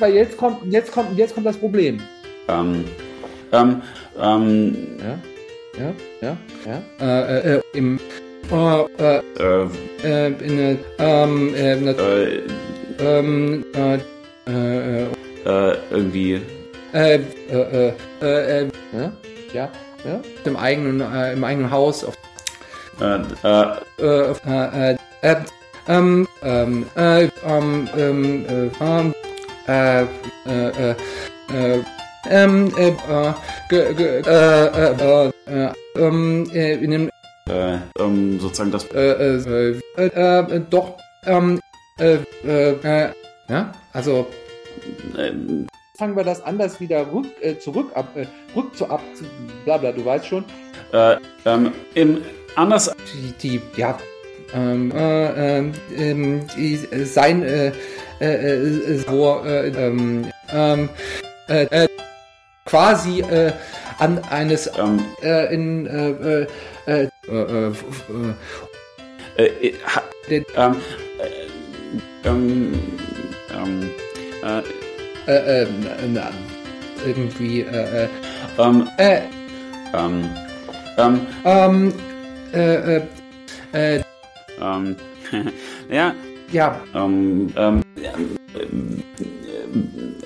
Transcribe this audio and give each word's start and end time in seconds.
Weil 0.00 0.14
jetzt 0.14 0.36
kommt, 0.36 0.58
jetzt 0.72 0.92
kommt, 0.92 1.18
jetzt 1.18 1.34
kommt 1.34 1.46
das 1.46 1.56
Problem. 1.56 2.00
Ähm, 2.48 2.84
ähm, 3.50 3.82
ähm, 4.16 4.76
Ja, 5.00 5.18
ja, 5.76 5.92
ja, 6.20 6.36
ja. 7.00 7.24
Äh, 7.26 7.56
äh, 7.56 7.62
im, 7.72 7.98
äh, 8.48 8.82
äh, 8.98 9.20
äh, 9.40 9.68
äh, 10.04 10.26
in 10.44 10.78
ähm, 10.98 11.54
äh, 11.54 11.72
äh, 11.72 12.42
ähm, 13.00 13.64
äh, 13.74 13.98
äh, 14.46 15.02
äh, 15.44 15.76
irgendwie, 15.90 16.42
äh, 16.92 17.16
äh, 17.16 17.18
äh, 17.50 17.92
äh, 18.20 18.62
äh, 18.62 18.70
ja, 19.52 19.68
ja, 20.04 20.20
im 20.44 20.56
eigenen, 20.56 21.00
äh, 21.00 21.32
im 21.32 21.42
eigenen 21.42 21.72
Haus, 21.72 22.04
auf, 22.04 22.14
äh, 23.00 23.16
äh, 23.42 23.64
äh, 23.98 24.32
äh, 24.46 24.92
äh, 24.92 24.96
äh, 25.22 25.36
ähm, 25.88 26.28
ähm, 26.42 26.86
äh, 26.94 27.28
ähm, 27.44 27.88
ähm, 27.96 28.44
äh, 28.46 28.70
ähm, 28.80 28.80
äh, 28.80 28.84
äh, 28.84 29.04
äh, 29.04 29.08
äh, 29.08 29.27
ähm, 32.30 32.72
äh, 32.76 32.88
äh, 32.88 33.32
ge, 33.68 33.94
ge, 33.94 34.22
äh, 34.26 34.66
äh, 34.66 34.94
äh, 35.00 35.32
äh, 35.46 35.72
ähm, 35.96 36.50
äh, 36.52 36.74
in 36.74 36.90
dem, 36.90 37.10
äh, 37.48 37.78
ähm, 37.98 38.40
sozusagen 38.40 38.70
das, 38.70 38.84
äh, 38.86 39.12
äh, 39.12 39.74
äh, 39.96 40.06
äh, 40.06 40.56
äh, 40.56 40.60
doch, 40.68 40.96
ähm, 41.26 41.60
äh, 41.98 42.18
äh, 42.44 42.72
äh, 42.72 43.12
ja, 43.48 43.72
also, 43.92 44.26
ähm, 45.16 45.66
fangen 45.98 46.16
wir 46.16 46.24
das 46.24 46.42
anders 46.42 46.80
wieder 46.80 47.10
rück, 47.12 47.26
äh, 47.40 47.58
zurück 47.58 47.90
ab, 47.94 48.08
äh, 48.16 48.26
rück 48.54 48.76
zu 48.76 48.88
ab, 48.90 49.00
zu, 49.14 49.24
bla 49.64 49.78
bla, 49.78 49.92
du 49.92 50.04
weißt 50.04 50.26
schon. 50.26 50.44
äh, 50.92 51.16
ähm, 51.44 51.72
im, 51.94 52.22
anders, 52.56 52.94
Die, 53.14 53.32
die 53.42 53.60
ja, 53.76 53.98
ähm, 54.54 54.92
äh, 54.92 55.58
ähm, 55.58 55.72
ähm, 55.96 56.46
äh, 56.56 57.04
sein, 57.04 57.42
äh, 57.42 57.72
äh, 58.20 58.24
äh, 58.24 58.98
so, 58.98 59.42
äh, 59.44 59.68
ähm, 59.68 60.26
ähm, 60.52 60.88
äh, 61.48 61.64
äh, 61.64 61.88
quasi, 62.64 63.20
äh, 63.20 63.52
an 63.98 64.18
eines, 64.30 64.70
ähm, 64.78 65.04
äh, 65.22 65.54
in, 65.54 65.86
äh, 65.86 66.10
äh, 66.10 66.46
äh, 66.86 67.08
äh, 67.28 67.36
äh, 67.36 67.72
äh, 69.38 69.68
äh, 69.68 69.74
ha, 69.86 70.02
Den- 70.30 70.44
ähm, 70.56 70.76
äh, 71.18 72.28
ähm, 72.28 72.72
ähm, 73.54 73.90
äh, 74.42 74.62
äh, 75.30 75.62
äh, 75.62 75.66
na, 76.08 76.30
irgendwie, 77.06 77.62
äh, 77.62 78.04
äh, 78.04 78.08
ähm, 78.58 78.88
äh, 78.98 79.20
ähm, 79.94 80.30
ähm, 80.98 81.26
ähm, 81.44 81.92
äh, 82.52 82.96
äh, 82.96 83.02
äh, 83.72 84.02
ähm, 84.60 84.96
ja, 85.90 86.14
ja, 86.52 86.80
ähm, 86.94 87.52
ähm, 87.56 87.82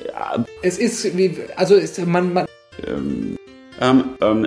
ja, 0.06 0.44
es 0.62 0.78
ist, 0.78 1.16
wie, 1.16 1.36
also 1.56 1.74
ist, 1.74 2.04
man, 2.06 2.32
man, 2.32 2.46
ähm, 2.86 3.36
ähm, 3.80 4.16
ähm, 4.20 4.46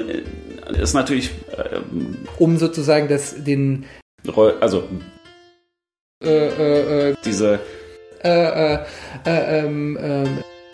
ist 0.79 0.93
natürlich, 0.93 1.31
um 2.39 2.57
sozusagen 2.57 3.07
das, 3.07 3.43
den, 3.43 3.85
also 4.61 4.87
äh, 6.23 6.47
äh, 6.47 7.09
äh, 7.11 7.15
diese, 7.23 7.59
äh, 8.23 8.77
äh, 9.25 9.65
äh, 9.65 10.27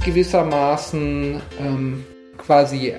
gewissermaßen 0.05 1.41
quasi 2.37 2.95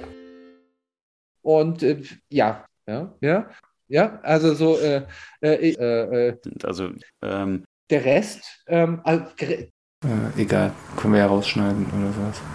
und 1.42 1.84
ja, 2.28 2.64
ja, 2.86 3.14
ja, 3.20 3.50
ja, 3.92 4.18
also 4.22 4.54
so 4.54 4.78
äh, 4.78 5.06
äh, 5.42 5.70
äh, 5.72 6.28
äh, 6.28 6.38
also, 6.64 6.90
ähm, 7.22 7.64
der 7.90 8.04
Rest, 8.04 8.64
ähm, 8.66 9.00
also, 9.04 9.24
Äh, 10.04 10.42
egal, 10.42 10.72
können 10.96 11.12
wir 11.14 11.20
ja 11.20 11.26
rausschneiden 11.26 11.86
oder 11.86 12.12
was. 12.26 12.42